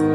[0.00, 0.08] What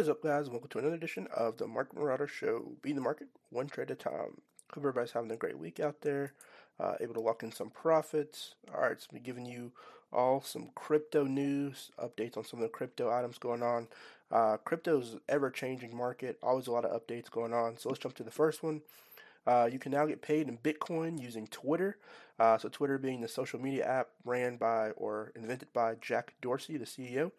[0.00, 0.48] is up, guys?
[0.48, 2.76] Welcome to another edition of the Market Marauder Show.
[2.82, 4.42] Being the market one trade at a time.
[4.72, 6.34] Hope everybody's having a great week out there,
[6.78, 8.54] uh, able to lock in some profits.
[8.72, 9.72] All right, so I'm giving you
[10.12, 13.88] all some crypto news, updates on some of the crypto items going on.
[14.30, 17.76] Uh, crypto's ever changing market, always a lot of updates going on.
[17.76, 18.82] So let's jump to the first one.
[19.46, 21.98] Uh, you can now get paid in Bitcoin using Twitter.
[22.38, 26.76] Uh, so Twitter being the social media app ran by or invented by Jack Dorsey,
[26.76, 27.32] the CEO.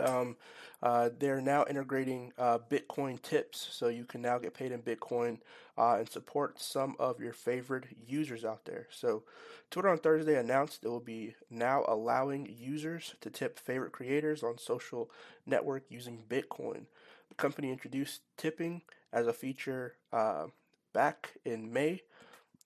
[0.00, 0.36] Um,
[0.82, 5.38] uh, they're now integrating uh, Bitcoin tips, so you can now get paid in Bitcoin
[5.76, 8.88] uh, and support some of your favorite users out there.
[8.90, 9.22] So,
[9.70, 14.58] Twitter on Thursday announced it will be now allowing users to tip favorite creators on
[14.58, 15.10] social
[15.46, 16.86] network using Bitcoin.
[17.28, 20.46] The company introduced tipping as a feature uh,
[20.92, 22.02] back in May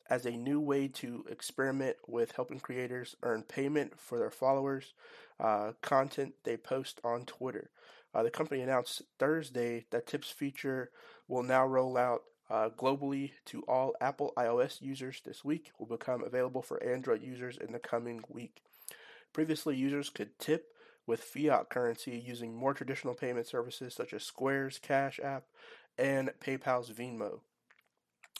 [0.08, 4.94] as a new way to experiment with helping creators earn payment for their followers
[5.40, 7.70] uh, content they post on Twitter.
[8.14, 10.90] Uh, the company announced Thursday that Tips feature
[11.28, 16.22] will now roll out uh, globally to all Apple iOS users this week, will become
[16.24, 18.62] available for Android users in the coming week.
[19.32, 20.68] Previously, users could tip
[21.06, 25.44] with fiat currency using more traditional payment services such as Square's Cash App
[25.98, 27.40] and PayPal's Venmo.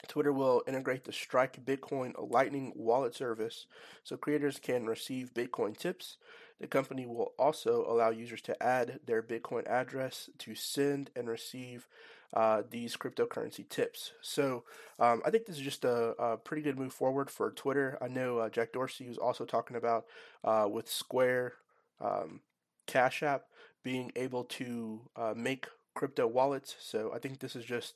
[0.09, 3.67] Twitter will integrate the Strike Bitcoin Lightning wallet service
[4.05, 6.17] so creators can receive Bitcoin tips.
[6.61, 11.87] The company will also allow users to add their Bitcoin address to send and receive
[12.35, 14.13] uh, these cryptocurrency tips.
[14.21, 14.65] So
[14.99, 17.99] um, I think this is just a, a, pretty good move forward for Twitter.
[18.01, 20.07] I know uh, Jack Dorsey was also talking about
[20.45, 21.55] uh, with Square
[22.01, 22.41] um,
[22.87, 23.45] Cash App
[23.83, 26.75] being able to uh, make crypto wallets.
[26.81, 27.95] So I think this is just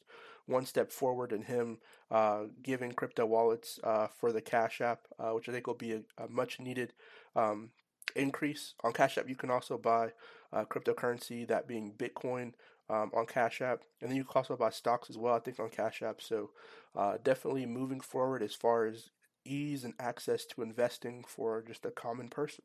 [0.51, 1.79] one step forward in him
[2.11, 5.93] uh, giving crypto wallets uh, for the Cash App, uh, which I think will be
[5.93, 6.93] a, a much needed
[7.37, 7.71] um,
[8.17, 8.75] increase.
[8.83, 10.13] On Cash App, you can also buy
[10.53, 12.53] uh, cryptocurrency, that being Bitcoin,
[12.91, 15.35] um, on Cash App, and then you can also buy stocks as well.
[15.35, 16.21] I think on Cash App.
[16.21, 16.51] So
[16.97, 19.11] uh, definitely moving forward as far as
[19.45, 22.65] ease and access to investing for just a common person.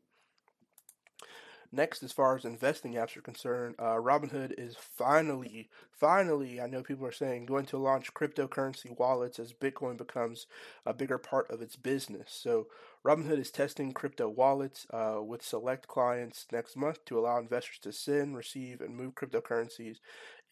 [1.71, 6.83] Next, as far as investing apps are concerned, uh, Robinhood is finally, finally, I know
[6.83, 10.47] people are saying, going to launch cryptocurrency wallets as Bitcoin becomes
[10.85, 12.31] a bigger part of its business.
[12.31, 12.67] So,
[13.05, 17.91] Robinhood is testing crypto wallets uh, with select clients next month to allow investors to
[17.91, 19.97] send, receive, and move cryptocurrencies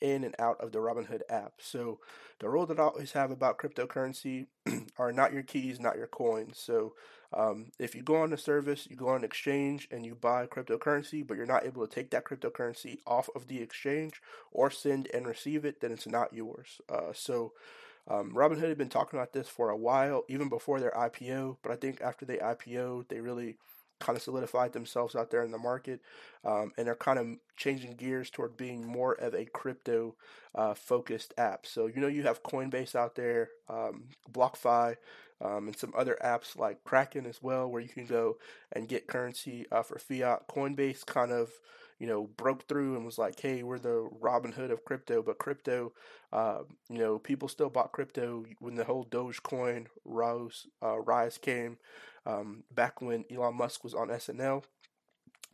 [0.01, 1.53] in and out of the Robinhood app.
[1.59, 1.99] So,
[2.39, 4.47] the rule that I always have about cryptocurrency
[4.97, 6.59] are not your keys, not your coins.
[6.59, 6.93] So,
[7.33, 11.25] um, if you go on the service, you go on exchange and you buy cryptocurrency,
[11.25, 14.21] but you're not able to take that cryptocurrency off of the exchange
[14.51, 16.81] or send and receive it, then it's not yours.
[16.89, 17.53] Uh, so,
[18.07, 21.57] um, Robinhood had been talking about this for a while, even before their IPO.
[21.63, 23.55] But I think after they IPO, they really
[23.99, 26.01] kind of solidified themselves out there in the market,
[26.43, 27.27] um, and they're kind of
[27.57, 30.15] changing gears toward being more of a crypto
[30.55, 31.65] uh, focused app.
[31.65, 34.95] So you know you have Coinbase out there, um, BlockFi,
[35.41, 38.37] um, and some other apps like Kraken as well, where you can go
[38.71, 40.47] and get currency uh, for fiat.
[40.47, 41.51] Coinbase kind of
[42.03, 45.37] you know, broke through and was like, "Hey, we're the Robin Hood of crypto." But
[45.37, 45.93] crypto,
[46.33, 51.77] uh, you know, people still bought crypto when the whole Dogecoin rose, uh, rise came
[52.25, 54.65] um, back when Elon Musk was on SNL.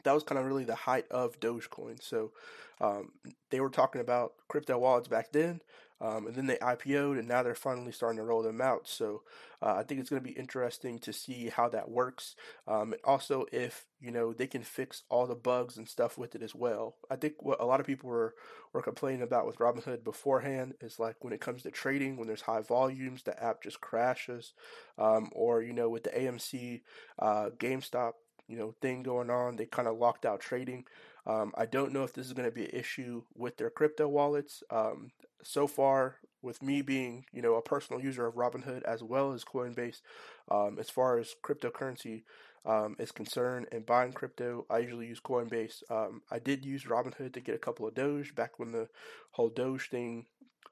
[0.05, 2.01] That was kind of really the height of Dogecoin.
[2.01, 2.31] So
[2.81, 3.11] um,
[3.51, 5.61] they were talking about crypto wallets back then.
[6.01, 8.87] Um, and then they IPO'd, and now they're finally starting to roll them out.
[8.87, 9.23] So
[9.61, 12.35] uh, I think it's going to be interesting to see how that works.
[12.67, 16.35] Um, and also, if you know they can fix all the bugs and stuff with
[16.35, 16.95] it as well.
[17.09, 18.33] I think what a lot of people were
[18.73, 22.41] were complaining about with Robinhood beforehand is like when it comes to trading, when there's
[22.41, 24.53] high volumes, the app just crashes,
[24.97, 26.81] um, or you know with the AMC,
[27.19, 28.13] uh, GameStop,
[28.49, 30.85] you know thing going on, they kind of locked out trading.
[31.27, 34.07] Um, I don't know if this is going to be an issue with their crypto
[34.07, 34.63] wallets.
[34.71, 35.11] Um,
[35.43, 39.45] so far, with me being you know a personal user of Robinhood as well as
[39.45, 40.01] Coinbase,
[40.49, 42.23] um, as far as cryptocurrency
[42.65, 45.83] um, is concerned and buying crypto, I usually use Coinbase.
[45.89, 48.89] Um, I did use Robinhood to get a couple of Doge back when the
[49.31, 50.25] whole Doge thing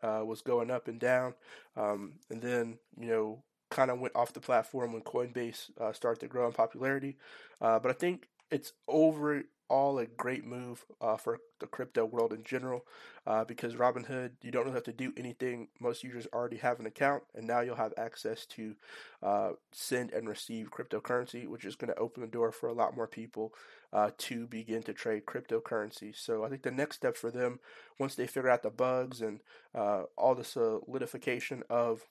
[0.03, 1.33] uh, was going up and down,
[1.75, 6.19] um, and then you know kind of went off the platform when Coinbase uh, started
[6.21, 7.17] to grow in popularity.
[7.61, 12.43] Uh, but I think it's overall a great move uh, for the crypto world in
[12.43, 12.85] general
[13.25, 15.67] uh, because Robinhood, you don't really have to do anything.
[15.81, 18.75] Most users already have an account, and now you'll have access to
[19.21, 22.95] uh, send and receive cryptocurrency, which is going to open the door for a lot
[22.95, 23.53] more people
[23.91, 26.15] uh, to begin to trade cryptocurrency.
[26.15, 27.59] So I think the next step for them,
[27.99, 29.41] once they figure out the bugs and
[29.75, 32.05] all the solidification of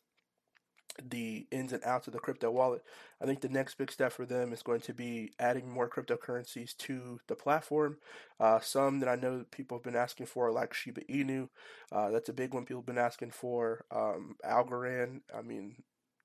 [1.02, 2.82] the ins and outs of the crypto wallet.
[3.20, 6.76] I think the next big step for them is going to be adding more cryptocurrencies
[6.78, 7.98] to the platform.
[8.38, 11.48] Uh, some that I know people have been asking for, like Shiba Inu,
[11.92, 13.84] uh, that's a big one people have been asking for.
[13.90, 15.76] Um, Algorand, I mean,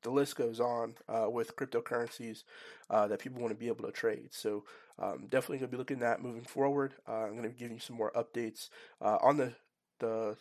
[0.03, 2.43] the list goes on uh, with cryptocurrencies
[2.89, 4.29] uh, that people want to be able to trade.
[4.31, 4.63] So
[4.99, 6.93] um, definitely going to be looking at moving forward.
[7.07, 8.69] Uh, I'm going to be giving you some more updates
[9.01, 9.53] uh, on the
[9.99, 10.37] the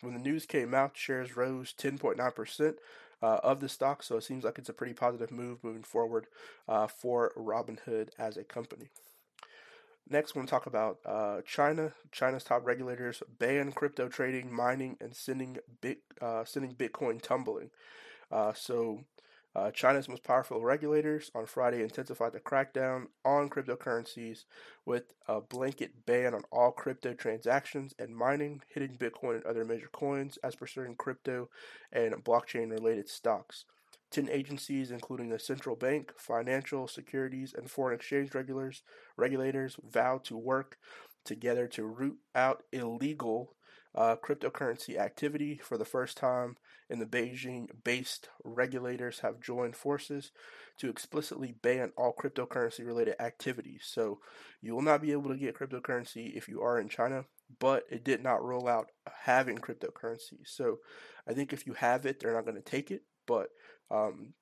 [0.00, 0.96] when the news came out.
[0.96, 2.76] Shares rose 10.9 percent
[3.22, 4.02] uh, of the stock.
[4.02, 6.26] So it seems like it's a pretty positive move moving forward
[6.68, 8.88] uh, for Robinhood as a company.
[10.08, 11.92] Next, we're going to talk about uh, China.
[12.10, 17.70] China's top regulators ban crypto trading, mining, and sending bit, uh, sending Bitcoin tumbling.
[18.30, 19.04] Uh, so
[19.54, 24.44] uh, China's most powerful regulators on Friday intensified the crackdown on cryptocurrencies
[24.86, 29.90] with a blanket ban on all crypto transactions and mining, hitting Bitcoin and other major
[29.92, 31.50] coins, as per certain crypto
[31.92, 33.66] and blockchain related stocks.
[34.10, 38.82] 10 agencies, including the central bank, financial, securities, and foreign exchange regulators,
[39.16, 40.76] regulators vowed to work
[41.24, 43.54] together to root out illegal
[43.94, 46.56] uh, cryptocurrency activity for the first time
[46.92, 50.30] in the Beijing based regulators have joined forces
[50.78, 53.82] to explicitly ban all cryptocurrency related activities.
[53.86, 54.20] So
[54.60, 57.24] you will not be able to get cryptocurrency if you are in China,
[57.58, 58.88] but it did not roll out
[59.22, 60.44] having cryptocurrency.
[60.44, 60.78] So
[61.26, 63.48] I think if you have it, they're not going to take it, but
[63.90, 64.34] um,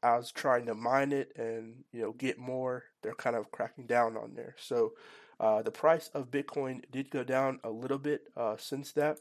[0.00, 2.84] I was trying to mine it and you know get more.
[3.02, 4.54] They're kind of cracking down on there.
[4.58, 4.92] So
[5.40, 9.18] uh, the price of Bitcoin did go down a little bit uh, since that.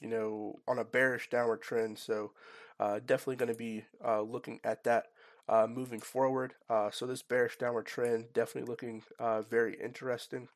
[0.04, 1.98] you know, on a bearish downward trend.
[1.98, 2.34] So
[2.80, 5.08] uh, definitely going to be uh, looking at that
[5.50, 6.54] uh, moving forward.
[6.70, 10.48] Uh, so this bearish downward trend definitely looking uh, very interesting.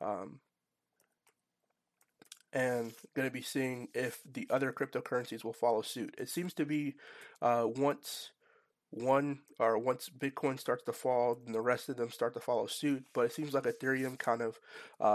[0.00, 0.40] Um,
[2.52, 6.14] and going to be seeing if the other cryptocurrencies will follow suit.
[6.18, 6.96] It seems to be
[7.40, 8.30] uh, once
[8.90, 12.66] one or once Bitcoin starts to fall, then the rest of them start to follow
[12.66, 13.04] suit.
[13.12, 14.58] But it seems like Ethereum kind of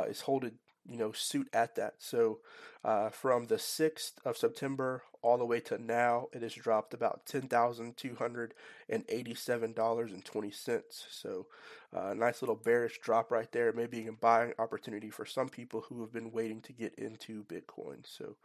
[0.08, 0.60] is holding
[0.90, 1.96] you know suit at that.
[2.00, 2.40] So
[2.84, 7.26] uh, from the sixth of September all the way to now, it has dropped about
[7.26, 8.54] ten thousand two hundred
[8.88, 11.06] and eighty-seven dollars and twenty cents.
[11.10, 11.48] So
[11.94, 15.82] a uh, nice little bearish drop right there, maybe a buying opportunity for some people
[15.82, 18.06] who have been waiting to get into Bitcoin.
[18.06, 18.36] So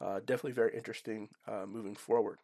[0.00, 2.38] uh, definitely very interesting uh, moving forward.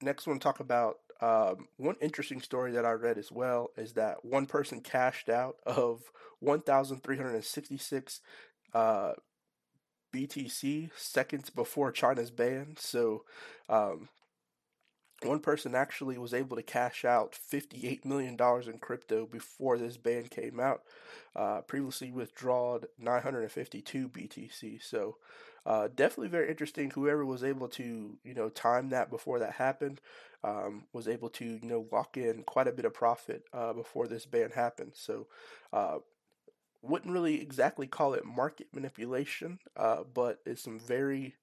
[0.00, 3.70] Next, I want to talk about um, one interesting story that I read as well
[3.76, 6.02] is that one person cashed out of
[6.40, 8.20] 1,366
[8.74, 9.12] uh,
[10.14, 12.76] BTC seconds before China's ban.
[12.78, 13.24] So,
[13.68, 14.08] um,
[15.22, 18.36] one person actually was able to cash out $58 million
[18.66, 20.82] in crypto before this ban came out.
[21.34, 24.82] Uh, previously withdrawn 952 BTC.
[24.82, 25.16] So,
[25.66, 26.90] uh, definitely very interesting.
[26.90, 30.00] Whoever was able to, you know, time that before that happened,
[30.42, 34.06] um, was able to, you know, lock in quite a bit of profit uh, before
[34.06, 34.92] this ban happened.
[34.94, 35.26] So,
[35.72, 35.98] uh,
[36.80, 41.34] wouldn't really exactly call it market manipulation, uh, but it's some very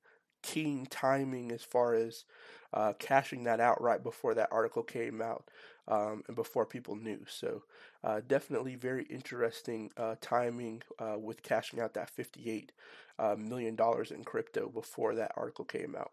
[0.46, 2.24] keen timing as far as
[2.72, 5.50] uh, cashing that out right before that article came out
[5.88, 7.20] um, and before people knew.
[7.28, 7.64] So,
[8.04, 12.72] uh, definitely very interesting uh, timing uh, with cashing out that 58
[13.18, 16.12] uh, million dollars in crypto before that article came out.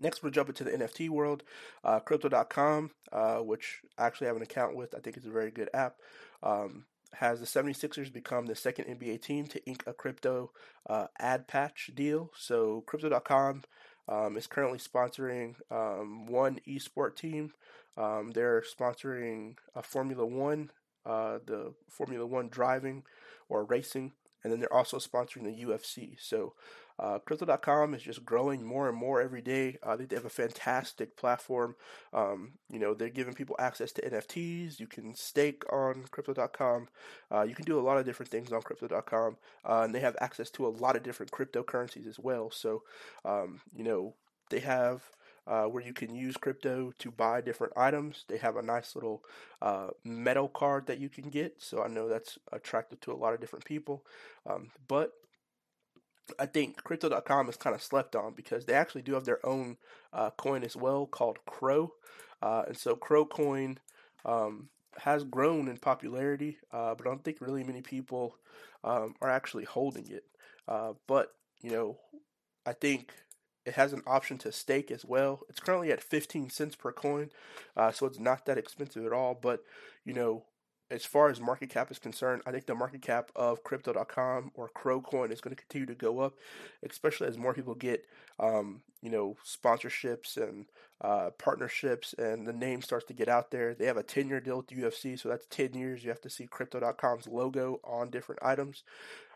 [0.00, 1.42] Next, we'll jump into the NFT world.
[1.84, 2.92] Uh, Crypto.com,
[3.40, 5.96] which I actually have an account with, I think it's a very good app.
[6.42, 10.50] Um, has the 76ers become the second NBA team to ink a crypto
[10.88, 12.30] uh, ad patch deal.
[12.36, 13.62] So, Crypto.com
[14.08, 17.52] um, is currently sponsoring um, one esport team.
[17.96, 20.70] Um, they're sponsoring a Formula One,
[21.04, 23.02] uh, the Formula One driving
[23.48, 26.16] or racing and then they're also sponsoring the UFC.
[26.18, 26.54] So
[26.98, 29.78] uh, Crypto.com is just growing more and more every day.
[29.82, 31.76] Uh, they have a fantastic platform.
[32.12, 34.78] Um, you know, they're giving people access to NFTs.
[34.80, 36.88] You can stake on Crypto.com.
[37.30, 39.36] Uh, you can do a lot of different things on Crypto.com,
[39.68, 42.50] uh, and they have access to a lot of different cryptocurrencies as well.
[42.50, 42.82] So,
[43.24, 44.14] um, you know,
[44.50, 45.02] they have
[45.46, 48.24] uh, where you can use crypto to buy different items.
[48.28, 49.24] They have a nice little
[49.60, 53.34] uh, metal card that you can get, so I know that's attractive to a lot
[53.34, 54.04] of different people.
[54.46, 55.12] Um, but
[56.38, 59.76] I think Crypto.com is kind of slept on because they actually do have their own
[60.12, 61.92] uh, coin as well called CRO,
[62.40, 63.78] uh, and so CRO Coin.
[64.24, 68.36] um, has grown in popularity, uh, but I don't think really many people
[68.84, 70.24] um, are actually holding it.
[70.68, 71.96] Uh, but you know,
[72.66, 73.12] I think
[73.64, 75.40] it has an option to stake as well.
[75.48, 77.30] It's currently at 15 cents per coin,
[77.76, 79.34] uh, so it's not that expensive at all.
[79.40, 79.60] But
[80.04, 80.44] you know,
[80.92, 84.68] as far as market cap is concerned, I think the market cap of Crypto.com or
[84.68, 86.34] CRO coin is going to continue to go up,
[86.88, 88.04] especially as more people get,
[88.38, 90.66] um, you know, sponsorships and
[91.00, 93.74] uh, partnerships, and the name starts to get out there.
[93.74, 96.04] They have a 10-year deal with the UFC, so that's 10 years.
[96.04, 98.84] You have to see Crypto.com's logo on different items.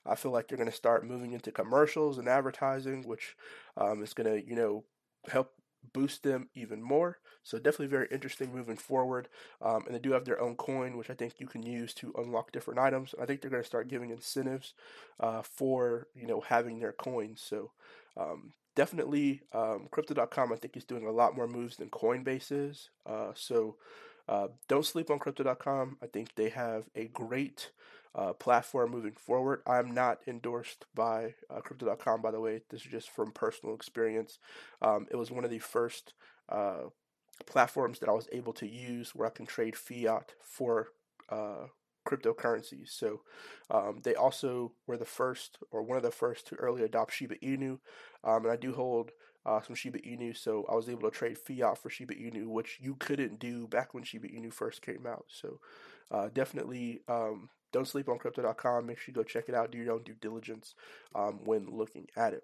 [0.05, 3.35] I feel like they're going to start moving into commercials and advertising, which
[3.79, 4.85] um, is going to, you know,
[5.29, 5.53] help
[5.93, 7.19] boost them even more.
[7.43, 9.29] So definitely very interesting moving forward.
[9.63, 12.13] Um, and they do have their own coin, which I think you can use to
[12.19, 13.15] unlock different items.
[13.21, 14.75] I think they're going to start giving incentives
[15.21, 17.41] uh, for you know having their coins.
[17.41, 17.71] So
[18.17, 22.91] um, definitely, um, Crypto.com I think is doing a lot more moves than Coinbase is.
[23.05, 23.77] Uh, so
[24.29, 25.99] uh, don't sleep on Crypto.com.
[26.03, 27.71] I think they have a great
[28.17, 29.61] uh, platform moving forward.
[29.67, 32.63] I'm not endorsed by uh, Crypto.com, by the way.
[32.71, 34.39] This is just from personal experience.
[34.81, 36.15] Um, it was one of the first
[36.49, 36.85] uh,
[37.45, 40.89] platforms that I was able to use where I can trade fiat for
[41.29, 41.67] uh,
[42.07, 42.89] cryptocurrencies.
[42.91, 43.21] So
[43.71, 47.37] um, they also were the first, or one of the first, to early adopt Shiba
[47.37, 47.79] Inu.
[48.25, 49.11] Um, and I do hold
[49.45, 52.79] uh, some Shiba Inu, so I was able to trade fiat for Shiba Inu, which
[52.81, 55.27] you couldn't do back when Shiba Inu first came out.
[55.29, 55.61] So
[56.11, 58.87] uh, definitely um, don't sleep on crypto.com.
[58.87, 59.71] Make sure you go check it out.
[59.71, 60.75] Do your own due diligence
[61.15, 62.43] um, when looking at it.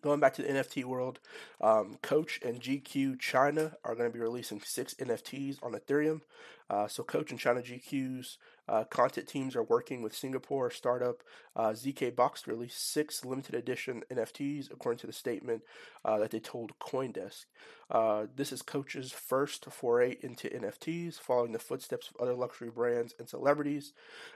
[0.00, 1.20] Going back to the NFT world,
[1.60, 6.22] um, Coach and GQ China are going to be releasing six NFTs on Ethereum.
[6.70, 8.38] Uh, so, Coach and China GQ's
[8.68, 11.22] uh, content teams are working with Singapore startup
[11.56, 15.62] uh, ZK Box to release six limited edition NFTs, according to the statement
[16.04, 17.44] uh, that they told CoinDesk.
[17.90, 23.14] Uh, this is Coach's first foray into NFTs, following the footsteps of other luxury brands
[23.18, 23.92] and celebrities.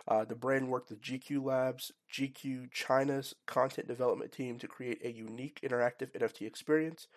[0.06, 5.10] Uh, the brand worked with GQ Labs, GQ China's content development team to create a
[5.10, 7.08] unique interactive NFT experience.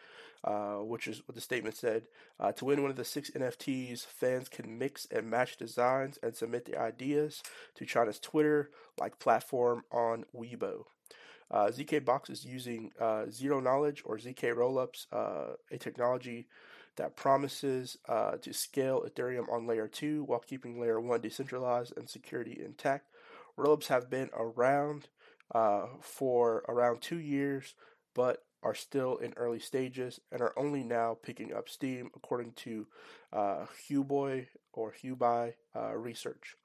[0.41, 2.03] Uh, which is what the statement said.
[2.39, 6.33] Uh, to win one of the six NFTs, fans can mix and match designs and
[6.33, 7.43] submit their ideas
[7.75, 10.85] to China's Twitter like platform on Weibo.
[11.51, 16.47] Uh, ZK Box is using uh, zero knowledge or ZK rollups, uh, a technology
[16.95, 22.09] that promises uh, to scale Ethereum on layer 2 while keeping layer 1 decentralized and
[22.09, 23.09] security intact.
[23.59, 25.09] Rollups have been around
[26.01, 27.75] for around two years,
[28.13, 32.87] but are still in early stages and are only now picking up steam, according to
[33.31, 36.55] uh, Huboy or Hubai uh, research.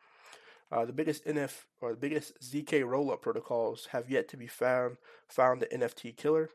[0.73, 4.97] Uh, the biggest NF or the biggest ZK rollup protocols have yet to be found
[5.29, 6.51] found the NFT killer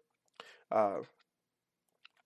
[0.72, 1.00] uh,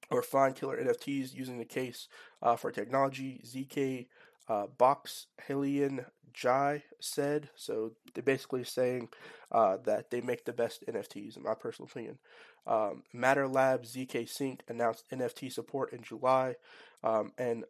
[0.09, 2.07] or find killer NFTs using the case
[2.41, 3.41] uh, for technology.
[3.45, 4.07] ZK
[4.49, 7.49] uh, Box Helian Jai said.
[7.55, 9.09] So they're basically saying
[9.51, 12.19] uh, that they make the best NFTs, in my personal opinion.
[12.65, 16.55] Um, Matter Lab ZK Sync announced NFT support in July,
[17.03, 17.65] um, and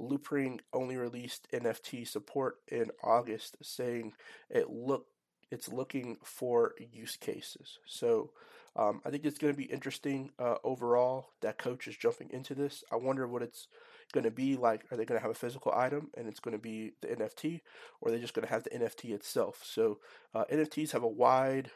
[0.00, 4.12] Loopring only released NFT support in August, saying
[4.50, 5.06] it look
[5.50, 7.78] it's looking for use cases.
[7.86, 8.32] So
[8.74, 12.54] um, I think it's going to be interesting uh, overall that coach is jumping into
[12.54, 12.84] this.
[12.92, 13.68] I wonder what it's
[14.12, 14.84] going to be like.
[14.90, 17.60] Are they going to have a physical item and it's going to be the NFT,
[18.00, 19.62] or are they just going to have the NFT itself?
[19.64, 19.98] So
[20.34, 21.70] uh, NFTs have a wide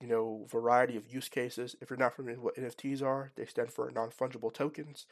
[0.00, 1.76] you know, variety of use cases.
[1.80, 5.06] If you're not familiar with what NFTs are, they stand for non-fungible tokens.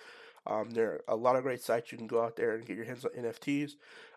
[0.46, 2.76] Um, there are a lot of great sites you can go out there and get
[2.76, 3.72] your hands on NFTs.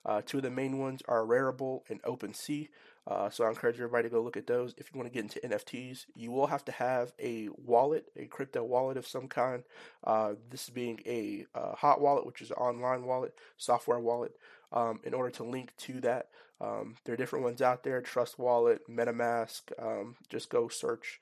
[0.05, 2.69] Uh, two of the main ones are Rarible and OpenSea.
[3.08, 4.74] Uh, so I encourage everybody to go look at those.
[4.77, 8.25] If you want to get into NFTs, you will have to have a wallet, a
[8.25, 9.63] crypto wallet of some kind.
[10.03, 14.36] Uh, this being a uh, hot wallet, which is an online wallet, software wallet,
[14.72, 16.27] um, in order to link to that.
[16.60, 19.62] Um, there are different ones out there Trust Wallet, MetaMask.
[19.79, 21.20] Um, just go search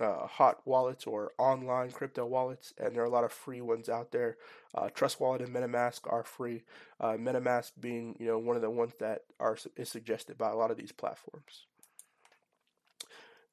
[0.00, 3.88] uh, hot wallets or online crypto wallets, and there are a lot of free ones
[3.88, 4.36] out there.
[4.74, 6.62] Uh, Trust Wallet and MetaMask are free.
[6.98, 10.56] Uh, MetaMask being you know one of the ones that are is suggested by a
[10.56, 11.66] lot of these platforms.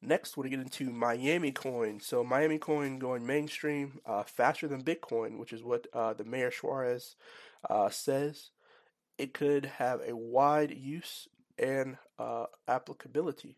[0.01, 1.99] Next, we're going to get into Miami Coin.
[1.99, 6.51] So Miami Coin going mainstream uh, faster than Bitcoin, which is what uh, the Mayor
[6.51, 7.15] Suarez
[7.67, 8.51] uh, says.
[9.17, 11.27] It could have a wide use
[11.57, 11.97] and
[12.67, 13.57] applicability.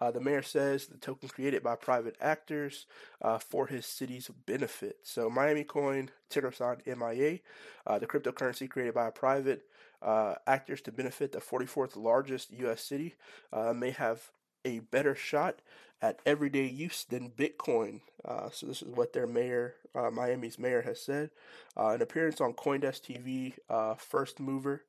[0.00, 2.86] Uh, the mayor says the token created by private actors
[3.22, 4.98] uh, for his city's benefit.
[5.02, 7.40] So, Miami Coin, ticker sign MIA,
[7.86, 9.64] uh, the cryptocurrency created by private
[10.02, 12.82] uh, actors to benefit the 44th largest U.S.
[12.82, 13.14] city,
[13.52, 14.30] uh, may have
[14.64, 15.60] a better shot
[16.02, 18.00] at everyday use than Bitcoin.
[18.24, 19.76] Uh, so this is what their mayor,
[20.12, 21.30] Miami's mayor, has said.
[21.76, 24.82] An appearance on CoinDesk TV, first mover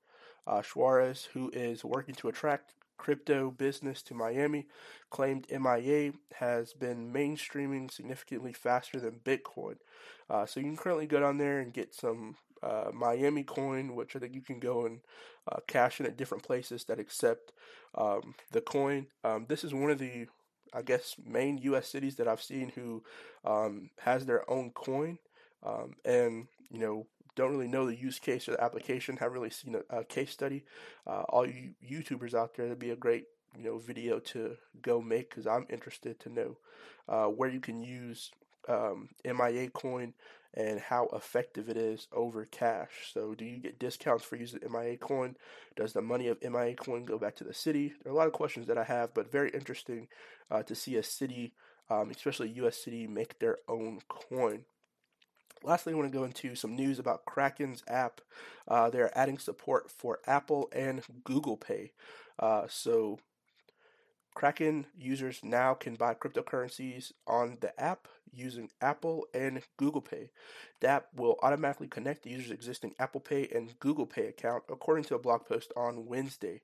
[0.48, 4.68] uh, Suarez, who is working to attract crypto business to Miami,
[5.10, 9.76] claimed MIA has been mainstreaming significantly faster than Bitcoin.
[10.30, 14.16] Uh, so you can currently go down there and get some uh, Miami coin, which
[14.16, 15.00] I think you can go and
[15.52, 17.52] uh, cash in at different places that accept
[17.96, 19.08] um, the coin.
[19.24, 20.28] Um, this is one of the,
[20.74, 21.88] I guess, main U.S.
[21.88, 23.04] cities that I've seen who
[23.46, 25.20] um, has their own coin,
[25.64, 29.16] um, and you know don't really know the use case or the application.
[29.16, 30.66] Haven't really seen a, a case study.
[31.06, 33.26] Uh, all you YouTubers out there, that'd be a great
[33.58, 36.58] you know video to go make because I'm interested to know
[37.08, 38.32] uh, where you can use
[38.68, 40.14] um, MIA coin
[40.54, 43.12] and how effective it is over cash.
[43.14, 45.36] So, do you get discounts for using MIA coin?
[45.76, 47.94] Does the money of MIA coin go back to the city?
[48.04, 50.08] There are a lot of questions that I have, but very interesting
[50.50, 51.54] uh, to see a city,
[51.90, 52.84] um, especially U.S.
[52.84, 54.66] city, make their own coin.
[55.64, 58.22] Lastly, I want to go into some news about Kraken's app.
[58.68, 61.92] Uh, they're adding support for Apple and Google Pay.
[62.40, 63.20] Uh, so,
[64.36, 70.30] Kraken users now can buy cryptocurrencies on the app using Apple and Google Pay.
[70.80, 75.06] The app will automatically connect the user's existing Apple Pay and Google Pay account, according
[75.06, 76.62] to a blog post on Wednesday.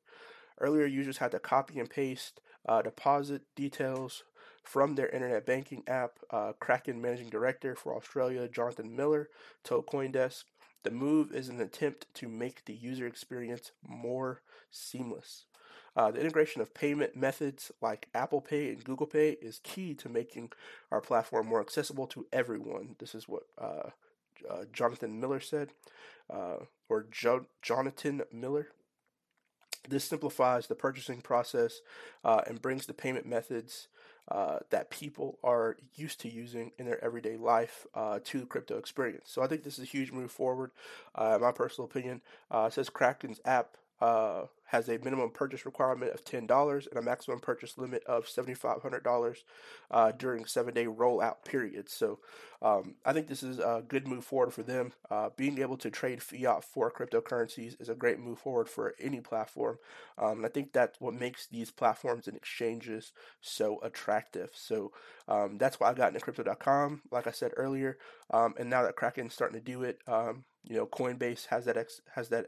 [0.59, 4.23] Earlier, users had to copy and paste uh, deposit details
[4.63, 6.19] from their internet banking app.
[6.29, 9.29] Uh, Kraken managing director for Australia, Jonathan Miller,
[9.63, 10.43] told CoinDesk
[10.83, 15.45] the move is an attempt to make the user experience more seamless.
[15.95, 20.09] Uh, the integration of payment methods like Apple Pay and Google Pay is key to
[20.09, 20.51] making
[20.91, 22.95] our platform more accessible to everyone.
[22.99, 23.91] This is what uh,
[24.49, 25.69] uh, Jonathan Miller said,
[26.29, 26.57] uh,
[26.89, 28.69] or jo- Jonathan Miller.
[29.87, 31.81] This simplifies the purchasing process
[32.23, 33.87] uh, and brings the payment methods
[34.29, 38.77] uh, that people are used to using in their everyday life uh, to the crypto
[38.77, 39.29] experience.
[39.29, 40.71] So I think this is a huge move forward.
[41.15, 46.25] Uh, my personal opinion uh, says Kraken's app uh, has a minimum purchase requirement of
[46.25, 49.37] $10 and a maximum purchase limit of $7,500
[49.91, 51.87] uh, during seven day rollout period.
[51.87, 52.19] So
[52.61, 54.91] um, I think this is a good move forward for them.
[55.09, 59.21] Uh, being able to trade fiat for cryptocurrencies is a great move forward for any
[59.21, 59.77] platform.
[60.17, 64.49] Um, and I think that's what makes these platforms and exchanges so attractive.
[64.53, 64.91] So
[65.29, 67.97] um, that's why I got into crypto.com, like I said earlier.
[68.31, 71.77] Um, and now that Kraken's starting to do it, um, you know, Coinbase has that
[71.77, 72.45] ex- has that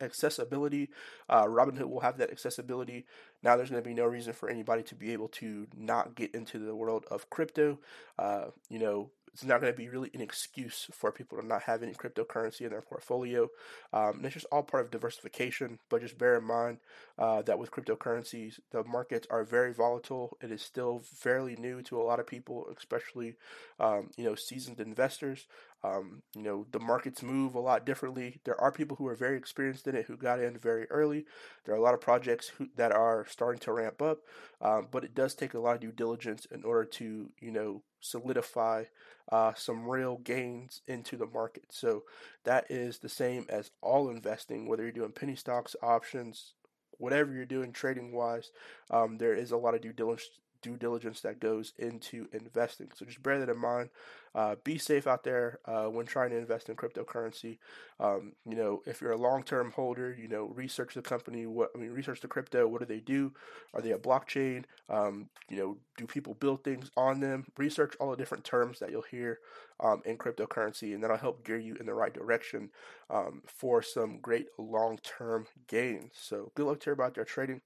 [0.00, 0.90] accessibility.
[1.28, 3.06] Uh, Robinhood will have that accessibility.
[3.42, 6.34] Now there's going to be no reason for anybody to be able to not get
[6.34, 7.78] into the world of crypto.
[8.18, 11.64] Uh, you know, it's not going to be really an excuse for people to not
[11.64, 13.48] have any cryptocurrency in their portfolio.
[13.92, 16.78] Um, it's just all part of diversification, but just bear in mind
[17.18, 20.38] uh, that with cryptocurrencies, the markets are very volatile.
[20.40, 23.34] It is still fairly new to a lot of people, especially
[23.80, 25.46] um, you know seasoned investors.
[25.82, 28.40] Um, you know, the markets move a lot differently.
[28.44, 31.26] There are people who are very experienced in it who got in very early.
[31.64, 34.20] There are a lot of projects who, that are starting to ramp up,
[34.62, 37.82] um, but it does take a lot of due diligence in order to, you know,
[38.04, 38.84] solidify
[39.32, 41.64] uh, some real gains into the market.
[41.70, 42.02] So
[42.44, 46.54] that is the same as all investing, whether you're doing penny stocks, options,
[46.98, 48.50] whatever you're doing trading wise.
[48.90, 52.88] Um, there is a lot of due diligence due diligence that goes into investing.
[52.94, 53.90] So just bear that in mind.
[54.34, 57.58] Uh, be safe out there uh, when trying to invest in cryptocurrency.
[58.00, 61.46] Um, you know, if you're a long-term holder, you know, research the company.
[61.46, 62.66] What I mean, research the crypto.
[62.66, 63.32] What do they do?
[63.74, 64.64] Are they a blockchain?
[64.88, 67.46] Um, you know, do people build things on them?
[67.58, 69.38] Research all the different terms that you'll hear
[69.78, 72.70] um, in cryptocurrency, and that'll help gear you in the right direction
[73.10, 76.12] um, for some great long-term gains.
[76.14, 77.60] So good luck to everybody out there trading.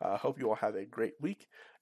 [0.00, 1.48] I uh, hope you all have a great week,